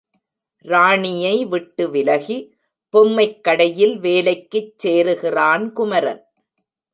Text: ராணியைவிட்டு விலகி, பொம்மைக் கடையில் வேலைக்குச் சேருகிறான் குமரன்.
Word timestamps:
ராணியைவிட்டு 0.65 1.89
விலகி, 1.89 2.37
பொம்மைக் 2.93 3.43
கடையில் 3.43 3.99
வேலைக்குச் 3.99 4.73
சேருகிறான் 4.77 5.71
குமரன். 5.73 6.23